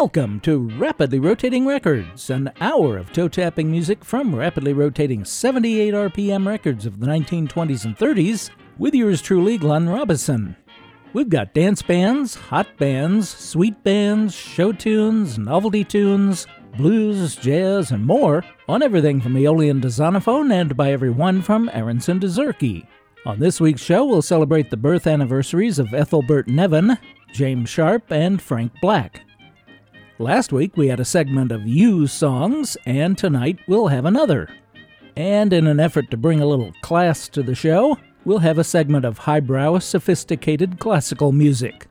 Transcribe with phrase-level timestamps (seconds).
[0.00, 5.92] Welcome to Rapidly Rotating Records, an hour of toe tapping music from rapidly rotating 78
[5.92, 10.56] RPM records of the 1920s and 30s, with yours truly, Glenn Robison.
[11.12, 16.46] We've got dance bands, hot bands, sweet bands, show tunes, novelty tunes,
[16.78, 22.20] blues, jazz, and more on everything from Aeolian to Zonophone and by everyone from Aaronson
[22.20, 22.86] to Zurke.
[23.26, 26.96] On this week's show, we'll celebrate the birth anniversaries of Ethelbert Nevin,
[27.34, 29.26] James Sharpe, and Frank Black.
[30.20, 34.50] Last week we had a segment of ewe songs, and tonight we'll have another.
[35.16, 38.62] And in an effort to bring a little class to the show, we'll have a
[38.62, 41.86] segment of highbrow, sophisticated classical music.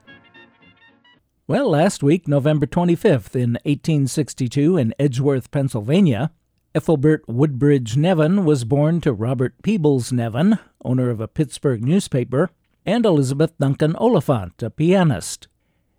[1.48, 6.30] Well, last week, November 25th, in 1862, in Edgeworth, Pennsylvania,
[6.72, 12.50] Ethelbert Woodbridge Nevin was born to Robert Peebles Nevin, owner of a Pittsburgh newspaper,
[12.86, 15.48] and Elizabeth Duncan Oliphant, a pianist.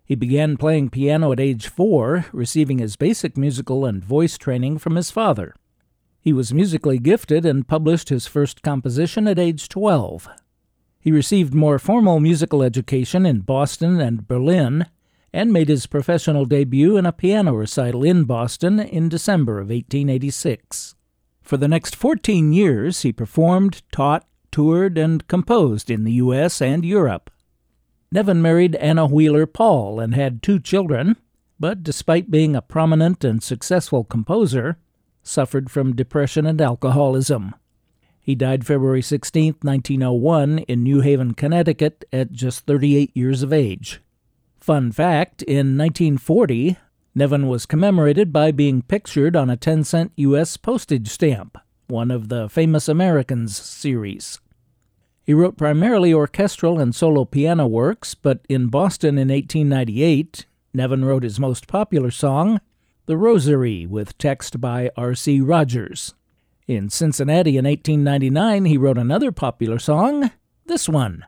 [0.04, 4.96] He began playing piano at age four, receiving his basic musical and voice training from
[4.96, 5.54] his father.
[6.20, 10.28] He was musically gifted and published his first composition at age 12.
[11.00, 14.86] He received more formal musical education in Boston and Berlin
[15.32, 20.94] and made his professional debut in a piano recital in Boston in December of 1886.
[21.42, 26.62] For the next 14 years, he performed, taught, toured, and composed in the U.S.
[26.62, 27.30] and Europe.
[28.12, 31.16] Nevin married Anna Wheeler Paul and had two children,
[31.58, 34.76] but despite being a prominent and successful composer,
[35.22, 37.54] suffered from depression and alcoholism.
[38.20, 44.02] He died February 16, 1901, in New Haven, Connecticut, at just 38 years of age.
[44.60, 46.76] Fun fact in 1940,
[47.14, 50.58] Nevin was commemorated by being pictured on a 10 cent U.S.
[50.58, 54.38] postage stamp, one of the Famous Americans series.
[55.24, 61.22] He wrote primarily orchestral and solo piano works, but in Boston in 1898, Nevin wrote
[61.22, 62.60] his most popular song,
[63.06, 65.40] The Rosary, with text by R.C.
[65.40, 66.14] Rogers.
[66.66, 70.32] In Cincinnati in 1899, he wrote another popular song,
[70.66, 71.24] this one.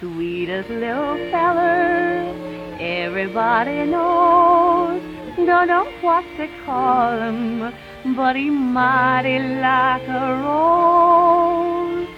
[0.00, 2.34] Sweetest little feller,
[2.78, 5.09] everybody knows.
[5.50, 7.72] I don't know what to call him
[8.14, 12.08] but he mighty like a rose.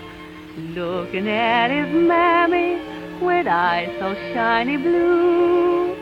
[0.76, 2.78] Looking at his mammy
[3.24, 5.96] with eyes so shiny blue,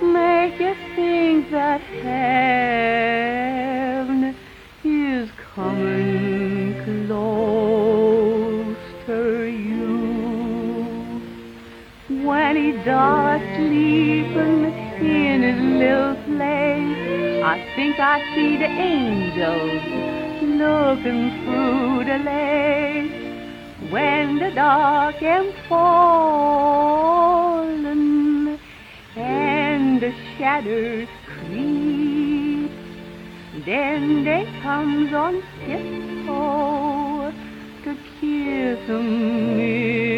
[0.00, 3.26] make you think that heaven
[4.84, 9.98] is coming close to you.
[12.24, 19.82] When he does sleeping in his little place, I think I see the angels
[20.42, 23.28] looking through the lace
[23.90, 26.18] when the dark am falling
[29.16, 32.70] and the shadows creep.
[33.64, 37.32] Then they comes on tiptoe
[37.84, 40.17] to kiss him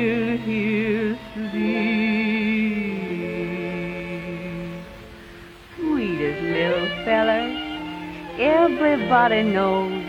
[8.41, 10.03] everybody knows.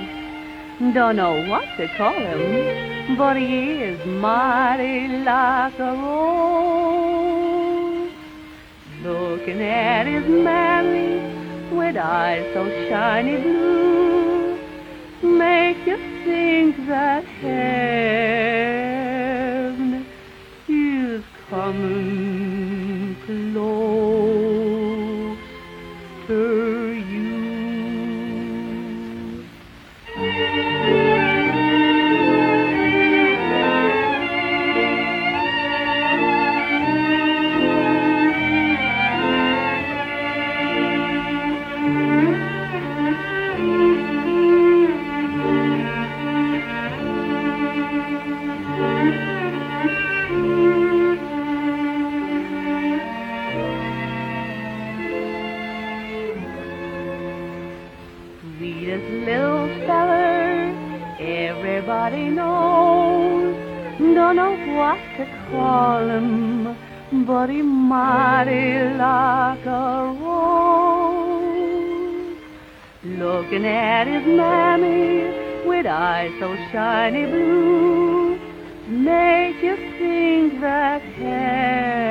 [0.94, 7.22] Don't know what to call him, but he is mighty like a rose.
[9.04, 11.20] Looking at his mammy
[11.76, 14.58] with eyes so shiny blue,
[15.22, 17.52] make you think that heaven
[20.70, 24.51] is coming close
[65.52, 66.76] him,
[67.26, 71.52] but he mighty like a rose.
[73.04, 78.40] Looking at his mammy with eyes so shiny blue,
[78.88, 82.11] make you think that heaven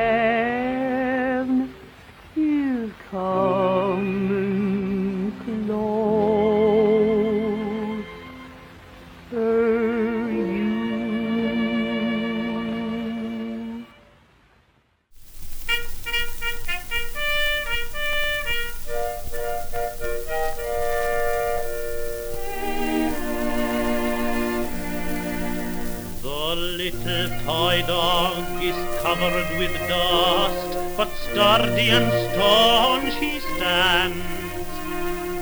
[29.61, 34.25] with dust, but sturdy and staunch he stands.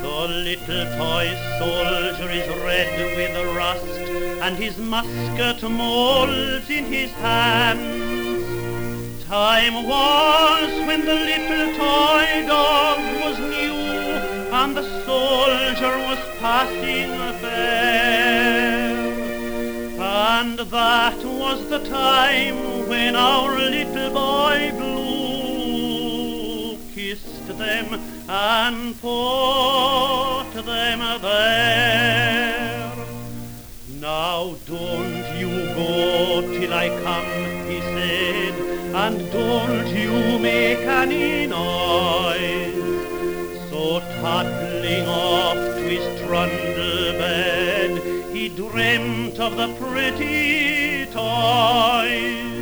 [0.03, 1.26] The little toy
[1.61, 3.87] soldier is red with rust,
[4.43, 8.43] and his musket molds in his hands.
[9.25, 13.79] Time was when the little toy dog was new,
[14.59, 17.11] and the soldier was passing
[17.41, 18.97] fair.
[20.00, 31.00] And that was the time when our little boy blue kissed them and put them
[31.23, 32.93] there.
[34.00, 38.55] Now don't you go till I come, he said,
[38.94, 42.75] and don't you make any noise.
[43.70, 47.90] So toddling off to his trundle bed,
[48.35, 52.57] he dreamt of the pretty toys.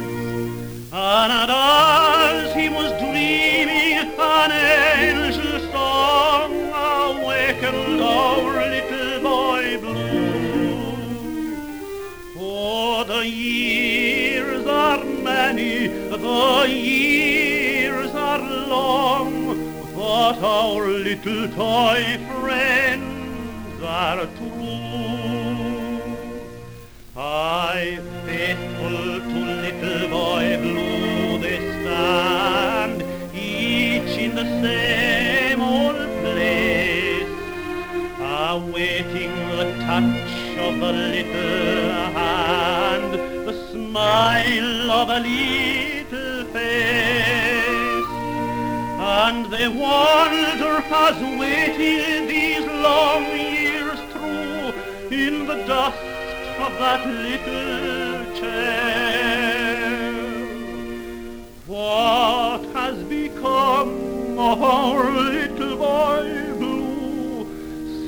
[1.09, 10.97] And as he was dreaming, an angel song awakened our little boy blue.
[12.35, 24.27] For the years are many, the years are long, but our little toy friends are
[24.27, 24.67] true.
[27.17, 30.56] I faithful to little boy
[31.97, 33.03] stand,
[33.35, 37.33] each in the same old place,
[38.21, 40.33] awaiting the touch
[40.67, 43.13] of the little hand,
[43.49, 48.13] the smile of a little face.
[48.99, 50.75] And they wonder
[51.07, 54.73] as waiting these long years through
[55.11, 55.99] in the dust
[56.65, 59.06] of that little chair.
[61.87, 67.47] What has become of our little boy blue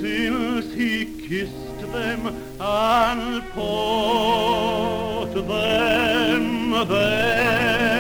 [0.00, 2.26] since he kissed them
[2.60, 7.97] and put them there?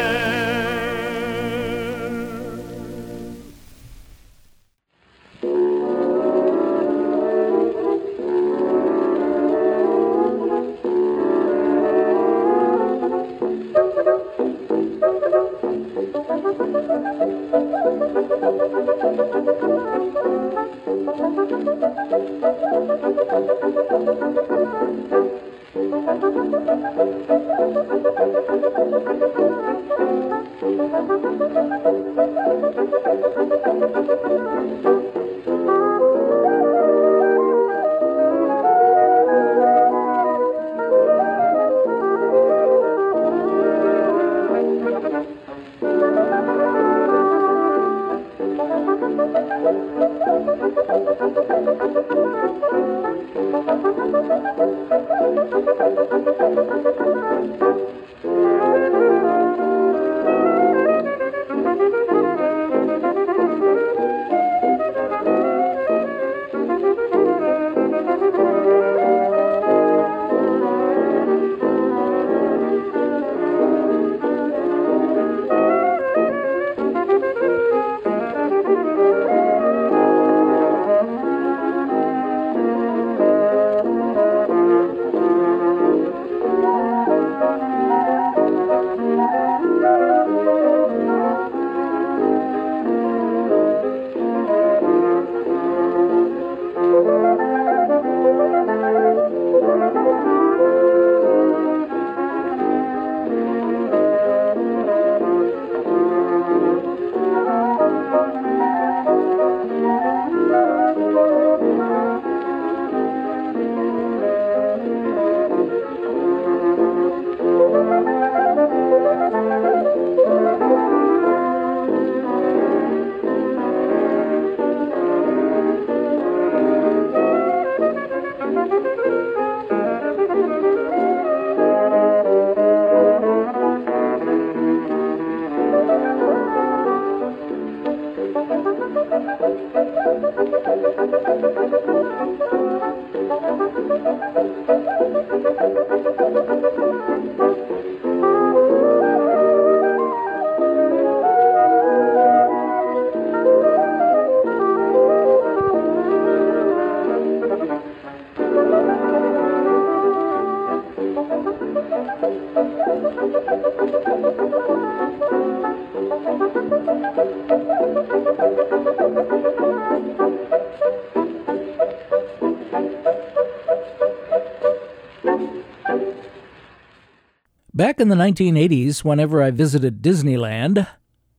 [177.78, 180.88] Back in the 1980s, whenever I visited Disneyland,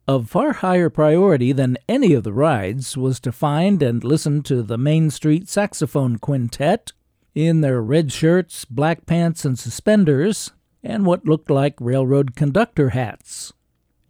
[0.07, 4.63] of far higher priority than any of the rides was to find and listen to
[4.63, 6.93] the Main Street Saxophone Quintet
[7.35, 13.51] in their red shirts, black pants, and suspenders, and what looked like railroad conductor hats.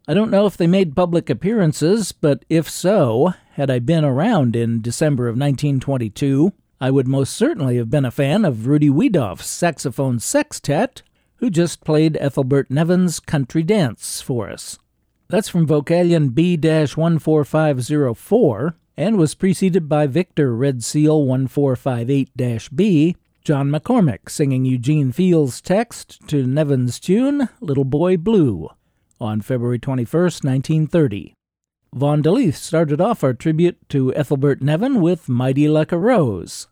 [0.07, 4.55] I don't know if they made public appearances, but if so, had I been around
[4.55, 9.47] in December of 1922, I would most certainly have been a fan of Rudy Wiedoeff's
[9.47, 11.01] saxophone sextet,
[11.39, 14.77] who just played Ethelbert Nevin's Country Dance for us.
[15.29, 23.71] That's from Vocalion B 14504 and was preceded by Victor Red Seal 1458 B, John
[23.71, 28.69] McCormack singing Eugene Fields' text to Nevin's tune Little Boy Blue
[29.21, 31.33] on February 21, 1930.
[31.93, 36.67] Vaughn DeLeath started off our tribute to Ethelbert Nevin with Mighty Like a Rose.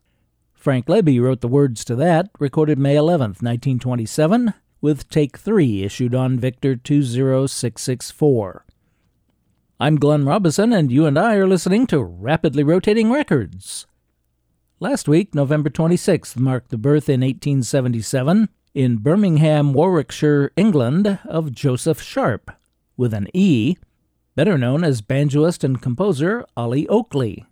[0.58, 6.16] Frank Lebby wrote the words to that, recorded May 11, 1927, with Take 3 issued
[6.16, 8.66] on Victor 20664.
[9.80, 13.86] I'm Glenn Robison, and you and I are listening to Rapidly Rotating Records.
[14.80, 22.02] Last week, November 26th, marked the birth in 1877 in Birmingham, Warwickshire, England, of Joseph
[22.02, 22.52] Sharpe,
[22.98, 23.78] with an E,
[24.36, 27.46] better known as banjoist and composer Ollie Oakley.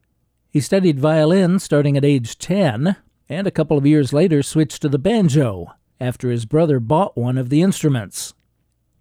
[0.56, 2.96] He studied violin starting at age 10,
[3.28, 7.38] and a couple of years later switched to the banjo after his brother bought one
[7.38, 8.34] of the instruments.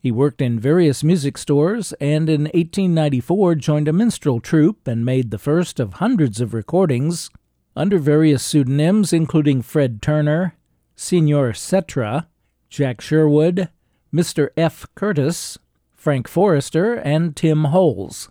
[0.00, 5.30] He worked in various music stores and in 1894 joined a minstrel troupe and made
[5.30, 7.30] the first of hundreds of recordings
[7.76, 10.56] under various pseudonyms, including Fred Turner,
[10.96, 12.26] Senor Cetra,
[12.68, 13.68] Jack Sherwood,
[14.12, 14.48] Mr.
[14.56, 14.86] F.
[14.96, 15.56] Curtis,
[15.92, 18.28] Frank Forrester, and Tim Holes.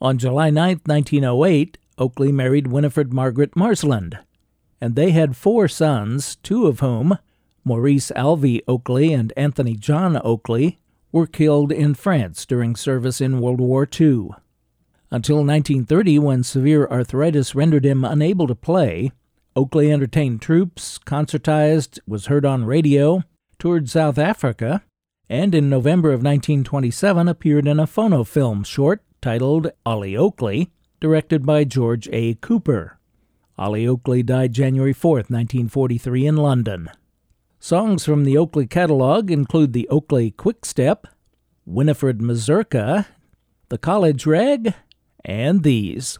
[0.00, 4.18] On July 9, 1908, Oakley married Winifred Margaret Marsland,
[4.80, 7.18] and they had four sons, two of whom,
[7.64, 10.78] Maurice Alvey Oakley and Anthony John Oakley,
[11.12, 14.30] were killed in France during service in World War II.
[15.10, 19.12] Until 1930, when severe arthritis rendered him unable to play,
[19.54, 23.22] Oakley entertained troops, concertized, was heard on radio,
[23.58, 24.82] toured South Africa,
[25.28, 30.70] and in November of 1927 appeared in a phonofilm short titled Ollie Oakley,
[31.04, 32.32] directed by George A.
[32.36, 32.98] Cooper.
[33.58, 36.88] Ollie Oakley died January 4, 1943, in London.
[37.60, 41.06] Songs from the Oakley catalog include the Oakley Quickstep,
[41.66, 43.06] Winifred Mazurka,
[43.68, 44.72] the College Rag,
[45.22, 46.18] and these.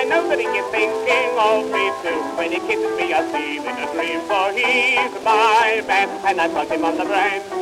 [0.00, 2.20] I know that he is thinking of me too.
[2.38, 4.20] When he kisses me, I see him in a dream.
[4.24, 7.59] For he's my man, and I've got him on the brain.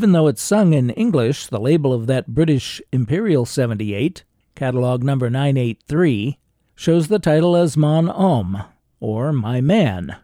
[0.00, 5.28] Even though it's sung in English, the label of that British Imperial 78, catalog number
[5.28, 6.38] 983,
[6.74, 8.62] shows the title as Mon Homme,
[8.98, 10.16] or My Man,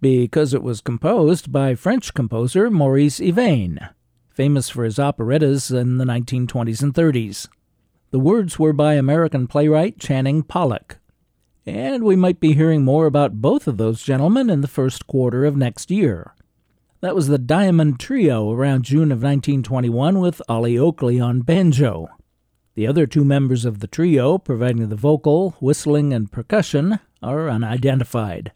[0.00, 3.78] because it was composed by French composer Maurice Yvain,
[4.30, 7.46] famous for his operettas in the 1920s and 30s.
[8.10, 10.98] The words were by American playwright Channing Pollock.
[11.64, 15.44] And we might be hearing more about both of those gentlemen in the first quarter
[15.44, 16.34] of next year.
[17.02, 22.10] That was the Diamond Trio around June of 1921 with Ollie Oakley on banjo.
[22.74, 28.52] The other two members of the trio, providing the vocal, whistling, and percussion, are unidentified.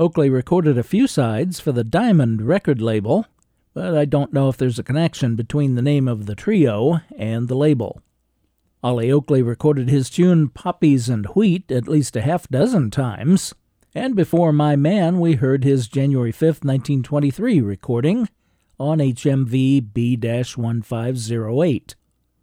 [0.00, 3.26] Oakley recorded a few sides for the Diamond record label,
[3.72, 7.46] but I don't know if there's a connection between the name of the trio and
[7.46, 8.02] the label.
[8.82, 13.54] Ollie Oakley recorded his tune Poppies and Wheat at least a half dozen times,
[13.94, 18.28] and before My Man, we heard his January 5th, 1923 recording
[18.78, 21.96] on HMV B 1508.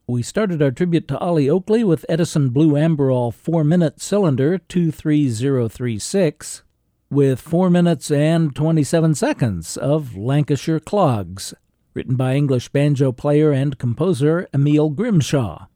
[0.07, 6.63] We started our tribute to Ollie Oakley with Edison Blue Amberol 4 minute cylinder 23036,
[7.09, 11.53] with 4 minutes and 27 seconds of Lancashire Clogs,
[11.93, 15.67] written by English banjo player and composer Emile Grimshaw.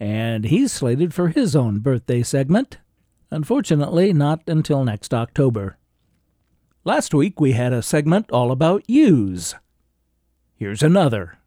[0.00, 2.78] And he's slated for his own birthday segment.
[3.30, 5.76] Unfortunately, not until next October.
[6.84, 9.54] Last week we had a segment all about ewes.
[10.54, 11.38] Here's another.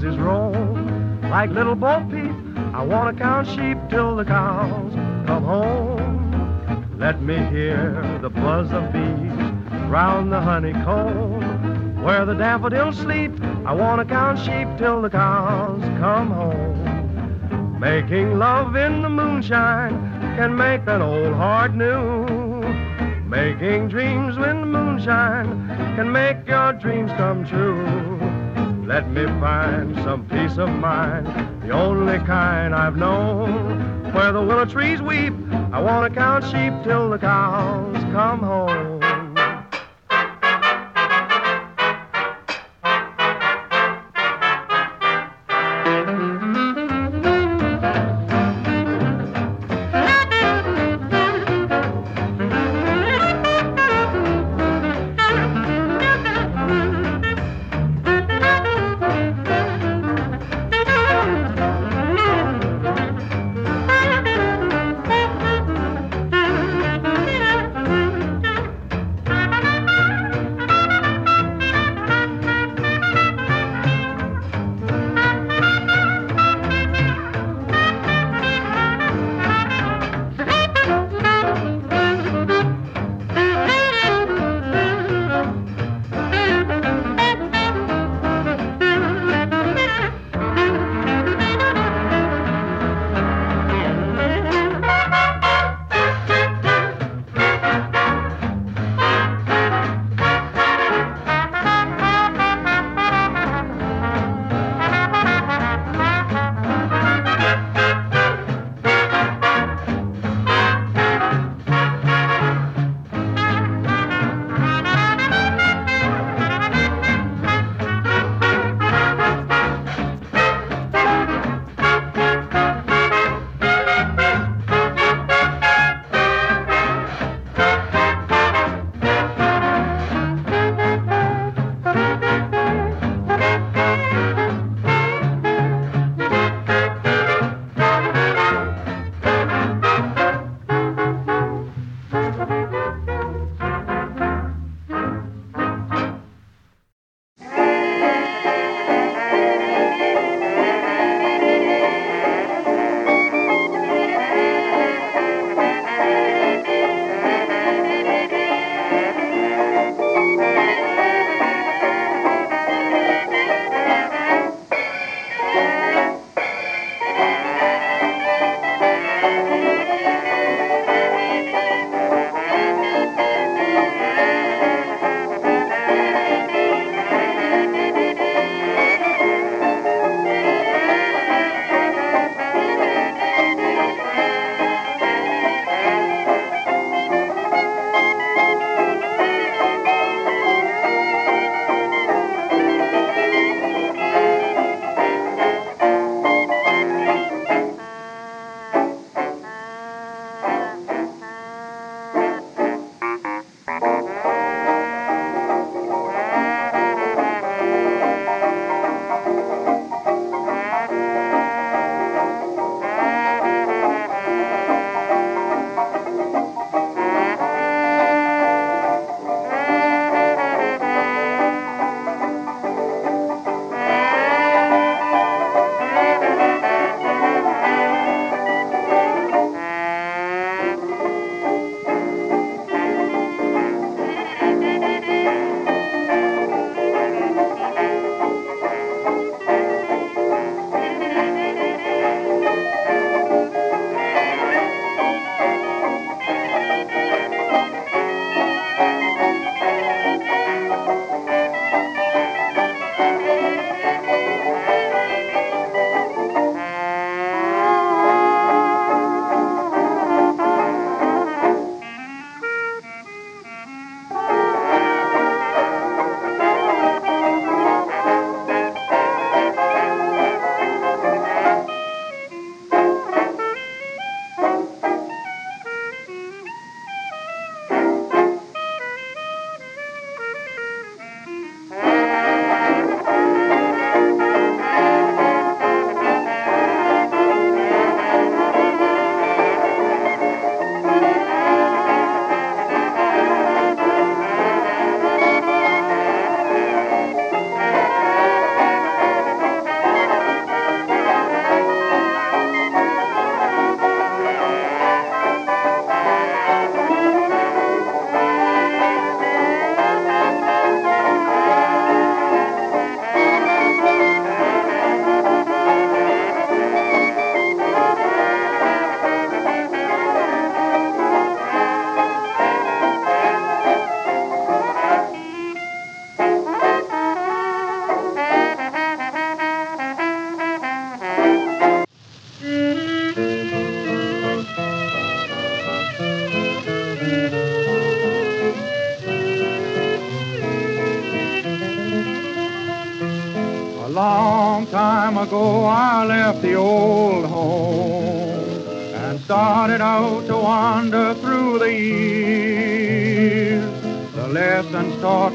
[0.00, 0.52] Daisies roll.
[1.30, 2.34] Like little Bo Peep,
[2.74, 4.92] I want to count sheep till the cows
[5.26, 6.96] come home.
[6.98, 12.02] Let me hear the buzz of bees round the honeycomb.
[12.02, 13.32] Where the daffodils sleep,
[13.66, 17.78] I want to count sheep till the cows come home.
[17.78, 19.92] Making love in the moonshine
[20.36, 22.26] can make an old heart new.
[23.28, 28.19] Making dreams in the moonshine can make your dreams come true.
[28.90, 31.28] Let me find some peace of mind,
[31.62, 34.12] the only kind I've known.
[34.12, 35.32] Where the willow trees weep,
[35.72, 38.99] I want to count sheep till the cows come home.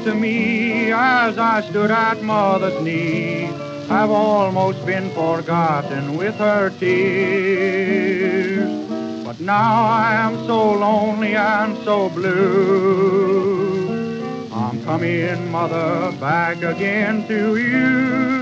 [0.06, 3.50] To me as I stood at mother's knee
[3.88, 8.70] have almost been forgotten with her tears.
[9.24, 13.88] But now I am so lonely and so blue.
[14.52, 18.35] I'm coming, mother, back again to you.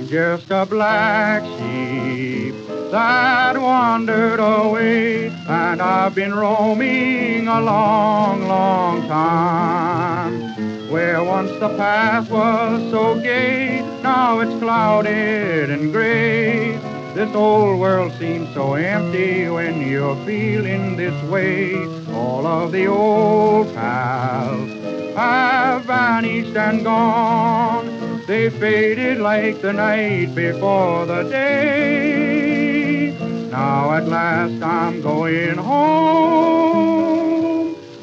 [0.00, 2.54] I'm just a black sheep
[2.90, 10.88] that wandered away, and I've been roaming a long, long time.
[10.90, 16.78] Where once the path was so gay, now it's clouded and gray.
[17.14, 21.74] This old world seems so empty when you're feeling this way.
[22.14, 24.70] All of the old pals
[25.14, 27.99] have vanished and gone.
[28.30, 33.10] They faded like the night before the day.
[33.50, 36.94] Now at last I'm going home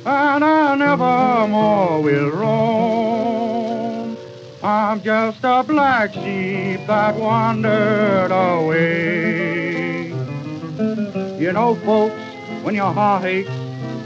[0.05, 4.17] and I never more will roam.
[4.61, 10.07] I'm just a black sheep that wandered away.
[11.39, 12.19] You know, folks,
[12.63, 13.49] when your heart aches,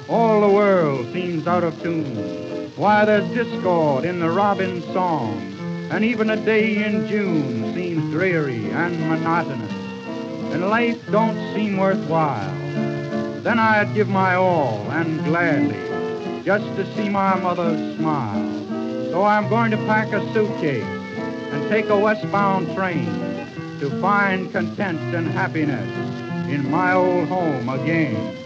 [0.07, 2.69] all the world seems out of tune.
[2.75, 5.50] Why, there's discord in the robin's song,
[5.91, 9.73] and even a day in June seems dreary and monotonous,
[10.53, 12.57] and life don't seem worthwhile.
[13.41, 18.49] Then I'd give my all and gladly just to see my mother smile.
[19.11, 20.83] So I'm going to pack a suitcase
[21.51, 23.05] and take a westbound train
[23.81, 25.89] to find content and happiness
[26.49, 28.37] in my old home again.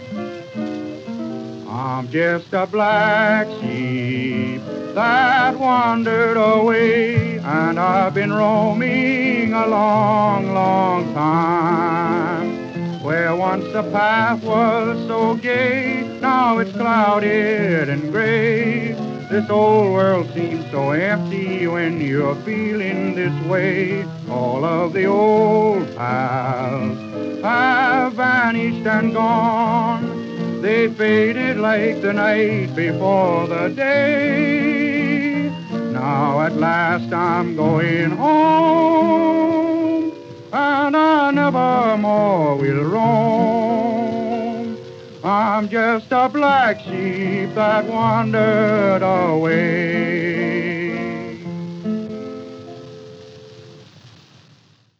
[1.68, 4.62] I'm just a black sheep
[4.96, 13.00] that wandered away, and I've been roaming a long, long time.
[13.04, 18.94] Where once the path was so gay, now it's clouded and gray.
[19.30, 24.04] This old world seems so empty when you're feeling this way.
[24.28, 26.98] All of the old pals
[27.42, 30.62] have vanished and gone.
[30.62, 34.95] They faded like the night before the day.
[36.06, 40.12] Now at last I'm going home
[40.52, 44.78] and I never more will roam.
[45.24, 49.64] I'm just a black sheep that wandered away.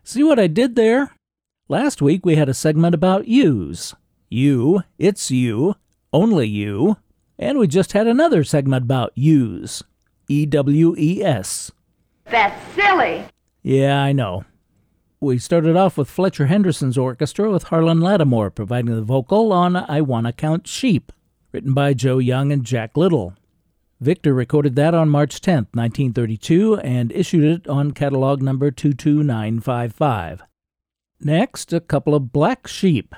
[0.03, 1.12] See what I did there?
[1.69, 3.95] Last week we had a segment about yous.
[4.29, 5.77] You, it's you,
[6.12, 6.97] only you.
[7.38, 9.85] And we just had another segment about ewes.
[10.29, 11.70] E W E S.
[12.24, 13.24] That's silly.
[13.62, 14.44] Yeah, I know.
[15.20, 20.00] We started off with Fletcher Henderson's orchestra with Harlan Lattimore providing the vocal on I
[20.00, 21.10] Wanna Count Sheep,
[21.52, 23.35] written by Joe Young and Jack Little.
[23.98, 30.42] Victor recorded that on March 10, 1932, and issued it on catalog number 22955.
[31.20, 33.14] Next, a couple of Black Sheep.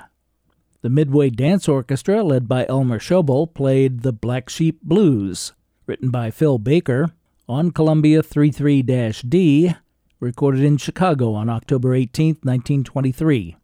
[0.83, 5.53] The Midway Dance Orchestra, led by Elmer Schoebel, played the Black Sheep Blues,
[5.89, 7.11] written by Phil Baker,
[7.49, 9.75] on Columbia 33 D,
[10.21, 13.57] recorded in Chicago on October 18, 1923.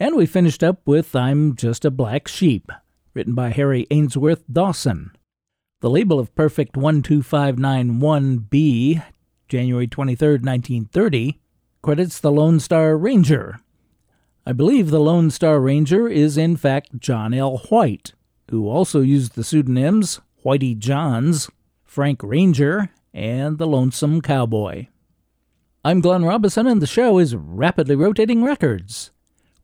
[0.00, 2.72] And we finished up with I'm Just a Black Sheep,
[3.14, 5.12] written by Harry Ainsworth Dawson.
[5.80, 9.04] The label of Perfect 12591B,
[9.48, 11.38] January 23, 1930,
[11.82, 13.60] credits the Lone Star Ranger.
[14.44, 17.58] I believe the Lone Star Ranger is in fact John L.
[17.68, 18.14] White,
[18.50, 21.48] who also used the pseudonyms Whitey Johns,
[21.90, 24.86] Frank Ranger, and the Lonesome Cowboy.
[25.84, 29.10] I'm Glenn Robison, and the show is Rapidly Rotating Records.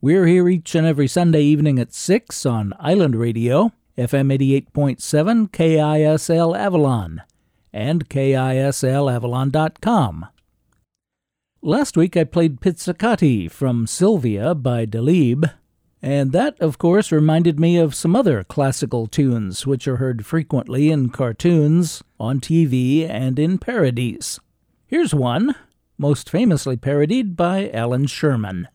[0.00, 6.58] We're here each and every Sunday evening at 6 on Island Radio, FM 88.7 KISL
[6.58, 7.22] Avalon,
[7.72, 10.26] and KISLAvalon.com.
[11.62, 15.52] Last week I played Pizzicati from Sylvia by Delibes,
[16.02, 20.90] and that, of course, reminded me of some other classical tunes which are heard frequently
[20.90, 24.38] in cartoons, on TV, and in parodies.
[24.86, 25.54] Here's one
[25.98, 28.68] most famously parodied by Allan Sherman.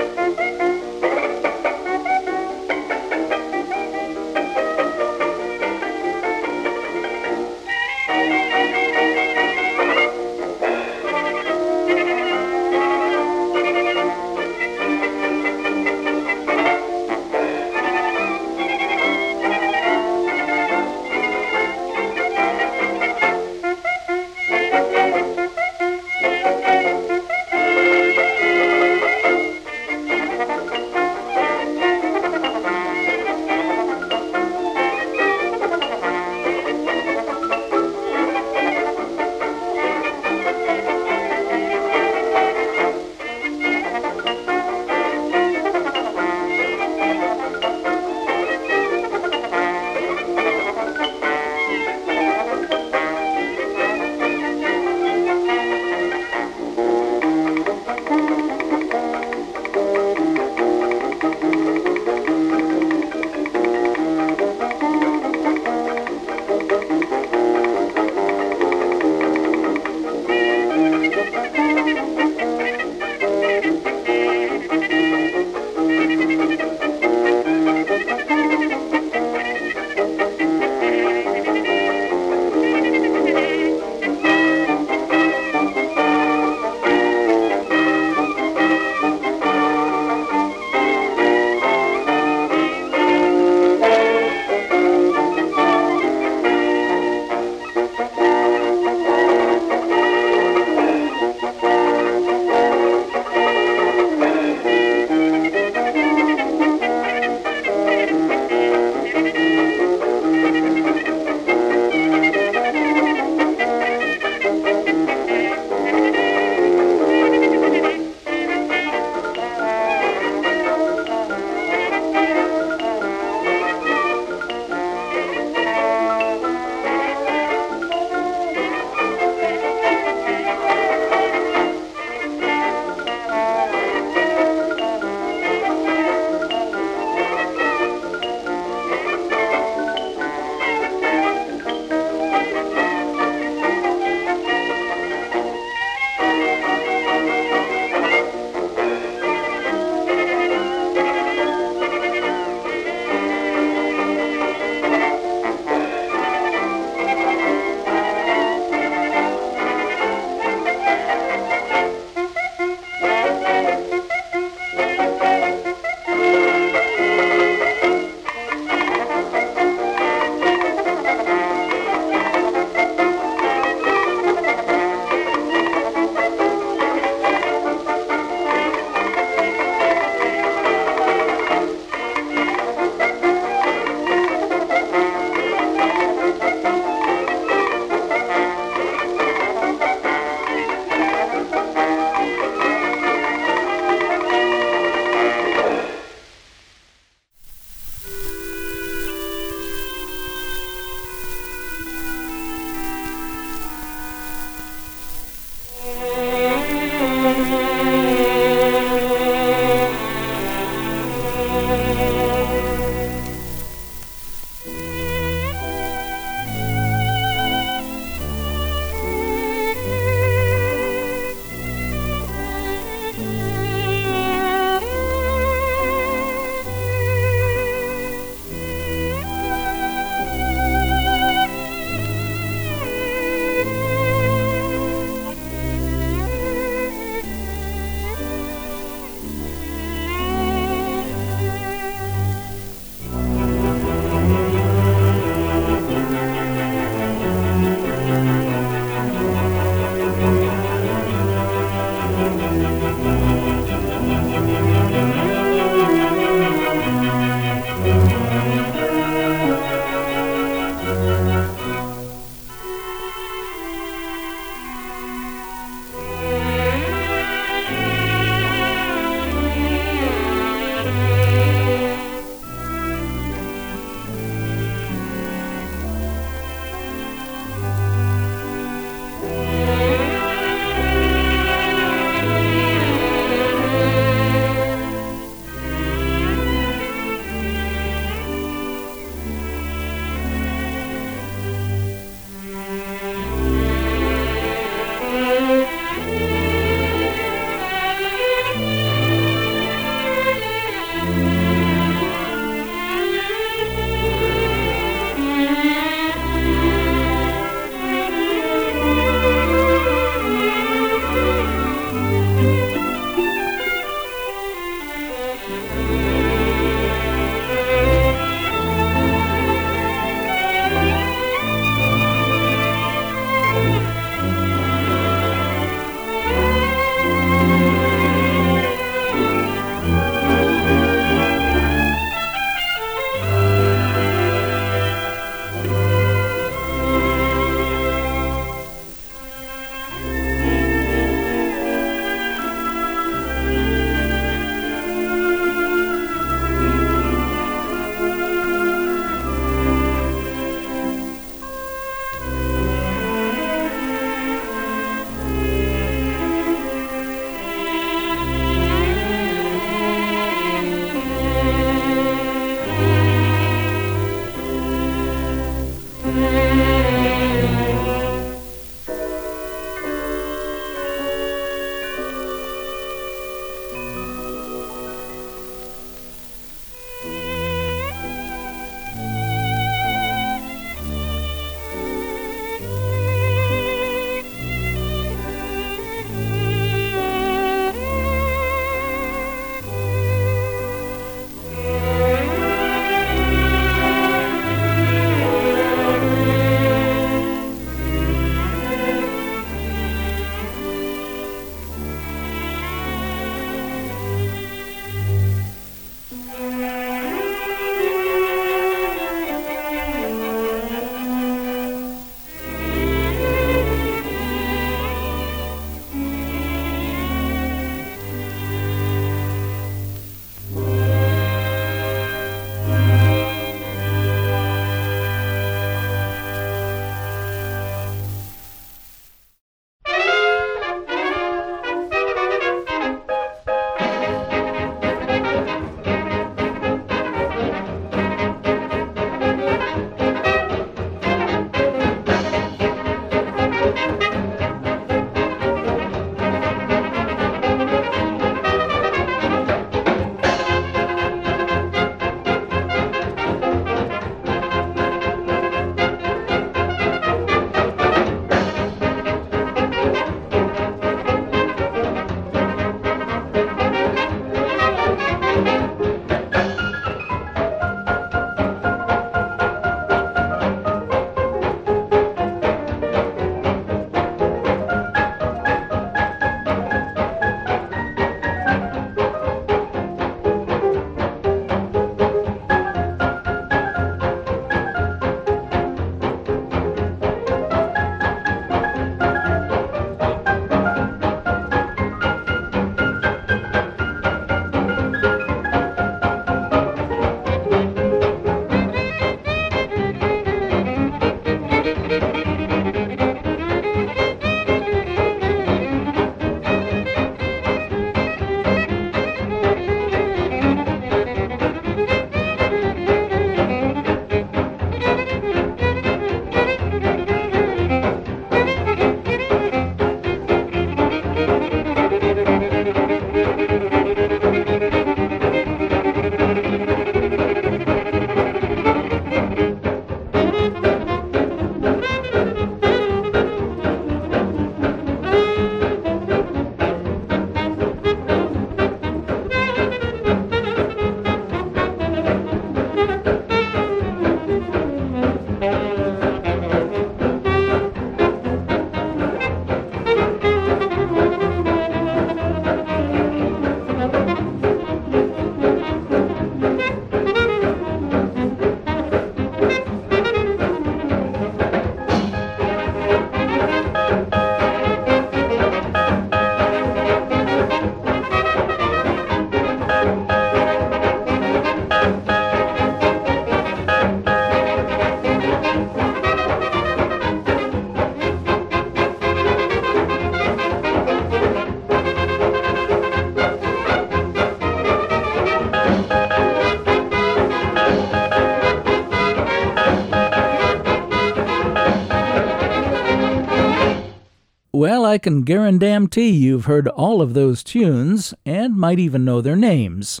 [594.88, 600.00] I can guarantee you've heard all of those tunes and might even know their names.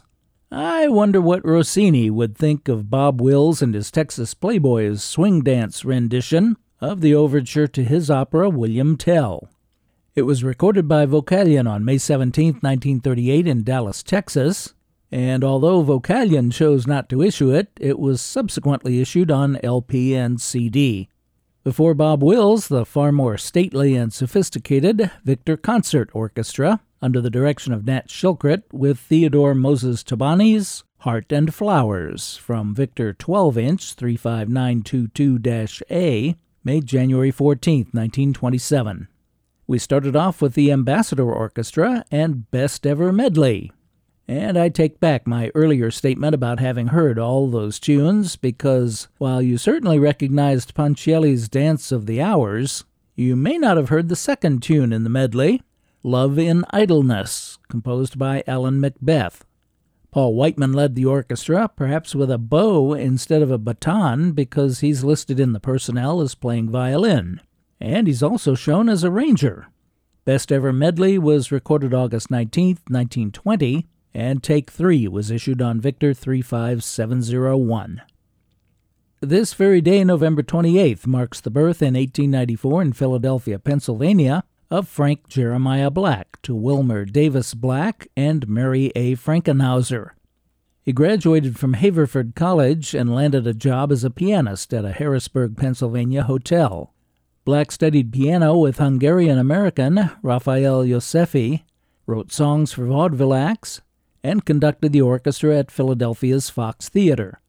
[0.50, 5.84] I wonder what Rossini would think of Bob Wills and his Texas Playboys swing dance
[5.84, 9.50] rendition of the overture to his opera William Tell.
[10.14, 14.72] It was recorded by Vocalion on May 17, 1938, in Dallas, Texas,
[15.12, 20.40] and although Vocalion chose not to issue it, it was subsequently issued on LP and
[20.40, 21.10] CD.
[21.68, 27.74] Before Bob Wills, the far more stately and sophisticated Victor Concert Orchestra under the direction
[27.74, 35.84] of Nat Shilkret with Theodore Moses Tobani's Heart and Flowers from Victor 12 inch 35922
[35.90, 39.08] A, made January 14, 1927.
[39.66, 43.72] We started off with the Ambassador Orchestra and Best Ever Medley.
[44.28, 49.40] And I take back my earlier statement about having heard all those tunes because while
[49.40, 52.84] you certainly recognized Ponchielli's Dance of the Hours,
[53.16, 55.62] you may not have heard the second tune in the medley,
[56.02, 59.46] Love in Idleness, composed by Allan Macbeth.
[60.10, 65.04] Paul Whiteman led the orchestra, perhaps with a bow instead of a baton, because he's
[65.04, 67.40] listed in the personnel as playing violin.
[67.80, 69.68] And he's also shown as a arranger.
[70.26, 76.14] Best Ever Medley was recorded August 19, 1920, and Take 3 was issued on Victor
[76.14, 78.02] 35701.
[79.20, 85.28] This very day, November 28th, marks the birth in 1894 in Philadelphia, Pennsylvania, of Frank
[85.28, 89.16] Jeremiah Black to Wilmer Davis Black and Mary A.
[89.16, 90.10] Frankenhauser.
[90.82, 95.56] He graduated from Haverford College and landed a job as a pianist at a Harrisburg,
[95.56, 96.94] Pennsylvania hotel.
[97.44, 101.64] Black studied piano with Hungarian American Rafael Joseffy,
[102.06, 103.80] wrote songs for vaudeville acts,
[104.22, 107.40] and conducted the orchestra at Philadelphia's Fox Theater.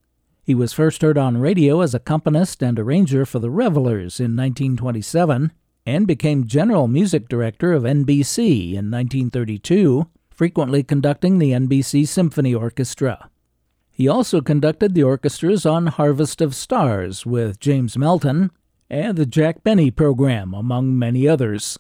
[0.43, 5.51] He was first heard on radio as accompanist and arranger for the Revelers in 1927
[5.85, 13.29] and became general music director of NBC in 1932, frequently conducting the NBC Symphony Orchestra.
[13.91, 18.49] He also conducted the orchestras on Harvest of Stars with James Melton
[18.89, 21.77] and the Jack Benny program, among many others.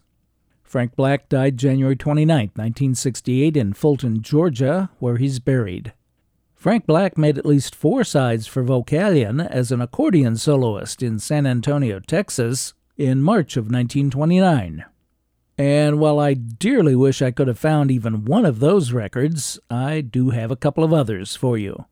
[0.69, 5.93] Frank Black died January 29, 1968, in Fulton, Georgia, where he's buried.
[6.53, 11.47] Frank Black made at least four sides for Vocalion as an accordion soloist in San
[11.47, 14.85] Antonio, Texas, in March of 1929.
[15.57, 20.01] And while I dearly wish I could have found even one of those records, I
[20.01, 21.85] do have a couple of others for you.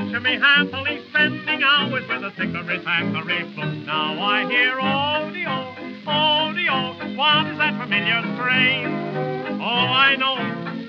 [0.00, 3.86] To me happily spending hours with a thickery thackeray book.
[3.86, 5.76] Now I hear oh, the oh,
[6.08, 8.86] oh-de-oh, what is that familiar strain?
[9.60, 10.36] Oh, I know,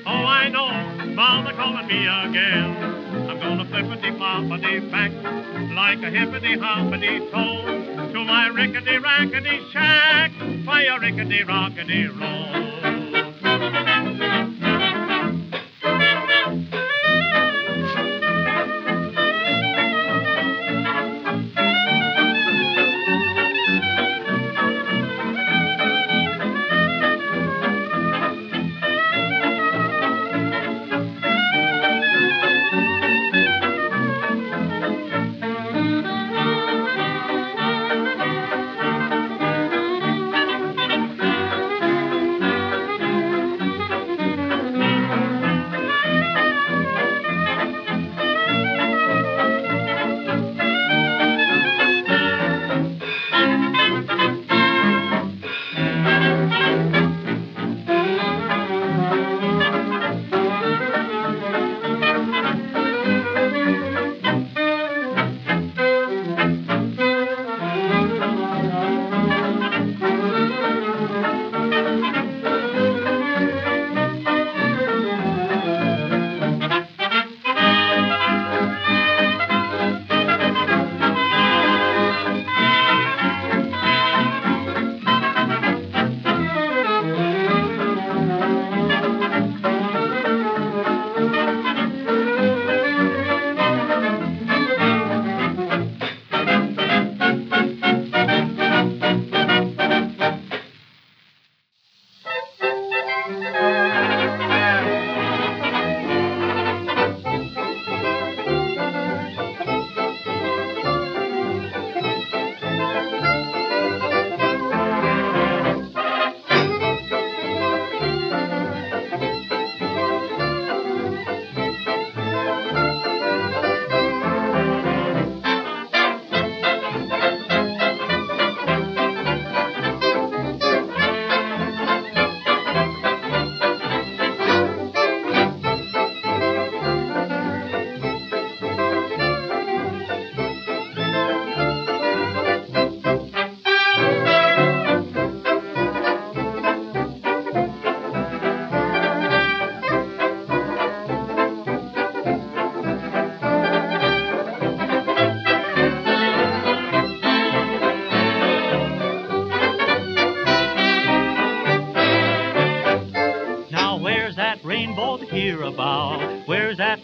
[0.08, 0.72] oh, I know,
[1.14, 2.78] mother calling me again.
[3.30, 5.12] I'm gonna flippity-floppity back
[5.76, 10.32] like a hippity-hoppity toe to my rickety-rackety shack,
[10.66, 12.71] by a rickety-rockety roll.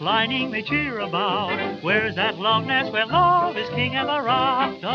[0.08, 1.82] Lining they cheer about?
[1.82, 4.88] Where's that love nest where love is king ever after?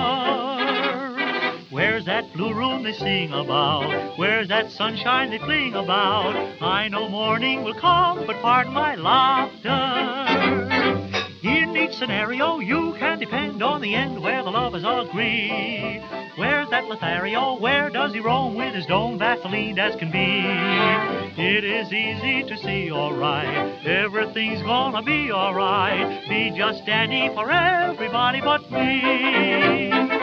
[1.69, 4.17] Where's that blue room they sing about?
[4.17, 6.35] Where's that sunshine they fling about?
[6.63, 9.77] I know morning will come, but pardon my laughter.
[11.43, 16.01] In each scenario, you can depend on the end where the lovers agree.
[16.37, 17.59] Where's that Lothario?
[17.59, 20.41] Where does he roam with his dome Vaseline as can be?
[21.39, 26.27] It is easy to see, alright, everything's gonna be alright.
[26.27, 30.22] Be just dandy for everybody but me.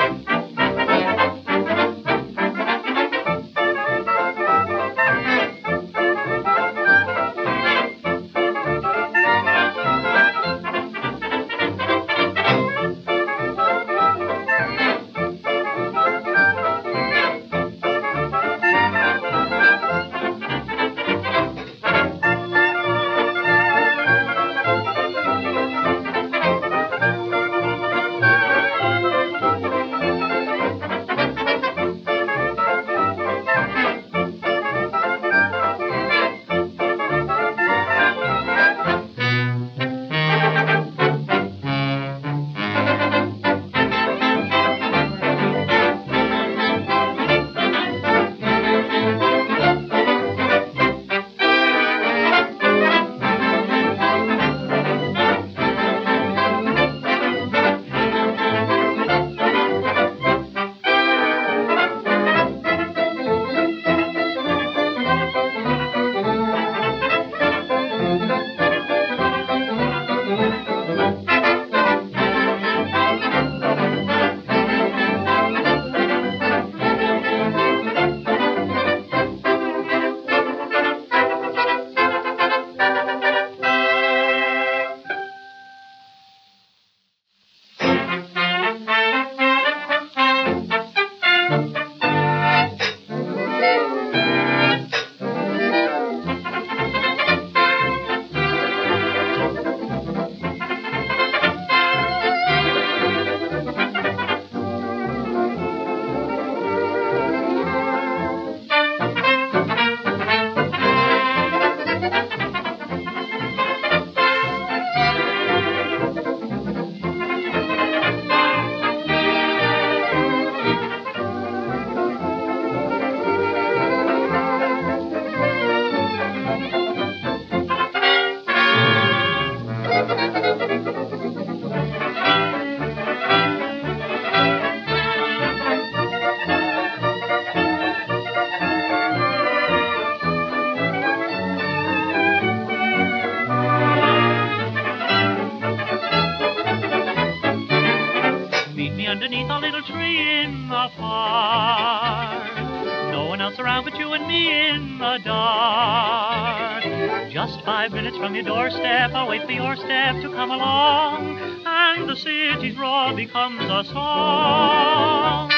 [158.21, 163.15] From your doorstep, I'll wait for your step to come along, and the city's roar
[163.15, 165.51] becomes a song.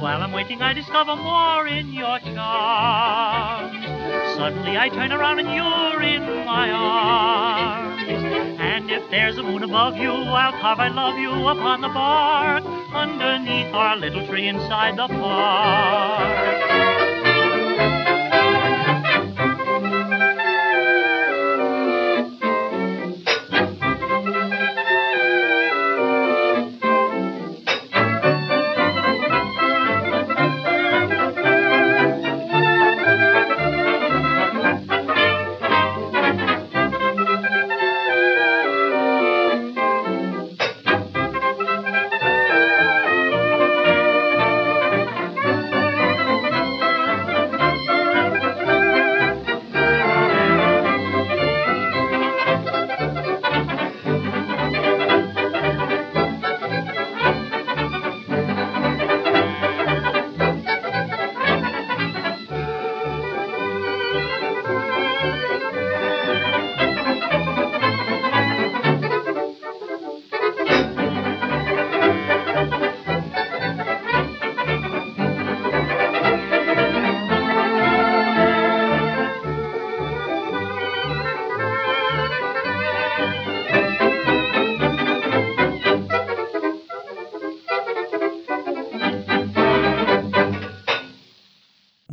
[0.00, 3.84] While I'm waiting, I discover more in your charms.
[4.36, 8.08] Suddenly I turn around and you're in my arms.
[8.60, 12.64] And if there's a moon above you, I'll carve I love you upon the bark
[12.94, 16.59] underneath our little tree inside the park.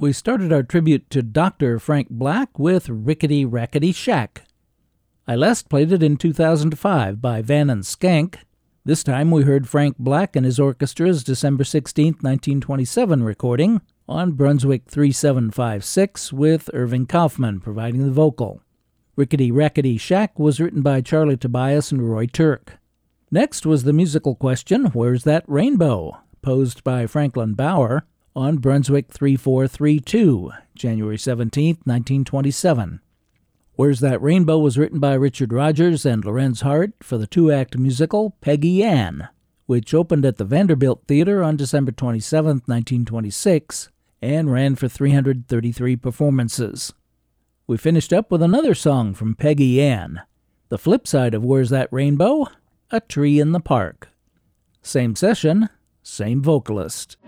[0.07, 1.79] We started our tribute to Dr.
[1.79, 4.43] Frank Black with Rickety Rackety Shack.
[5.27, 8.39] I last played it in 2005 by Van and Schenck.
[8.85, 14.83] This time we heard Frank Black and his orchestra's December 16, 1927 recording on Brunswick
[14.87, 18.61] 3756 with Irving Kaufman providing the vocal.
[19.17, 22.77] Rickety Rackety Shack was written by Charlie Tobias and Roy Turk.
[23.29, 26.17] Next was the musical question, Where's That Rainbow?
[26.41, 28.07] posed by Franklin Bauer
[28.37, 33.01] on Brunswick 3432, January 17, 1927.
[33.73, 37.75] Where's That Rainbow was written by Richard Rodgers and Lorenz Hart for the two act
[37.79, 39.27] musical Peggy Ann,
[39.65, 43.89] which opened at the Vanderbilt Theater on December 27, 1926,
[44.21, 46.93] and ran for 333 performances.
[47.65, 50.21] We finished up with another song from Peggy Ann.
[50.69, 52.45] The flip side of Where's That Rainbow?
[52.91, 54.09] A Tree in the Park.
[54.83, 55.69] Same session,
[56.03, 57.16] same vocalist.